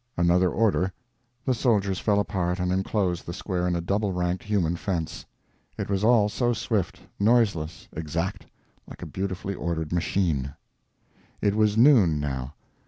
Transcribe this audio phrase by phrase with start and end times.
[0.17, 0.91] Another order,
[1.45, 5.27] the soldiers fell apart and enclosed the square in a double ranked human fence.
[5.77, 10.55] It was all so swift, noiseless, exact—like a beautifully ordered machine.
[11.39, 12.55] It was noon, now.